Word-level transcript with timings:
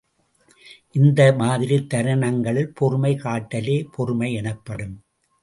இந்த 0.91 1.33
மாதிரித் 1.37 1.89
தருணங்களில் 1.89 2.73
பொறுமை 2.73 3.15
காட்டலே 3.15 3.87
பொறுமை 3.91 4.33
எனப்படும். 4.33 4.95